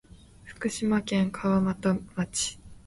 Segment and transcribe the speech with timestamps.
[0.45, 2.57] 福島県川俣町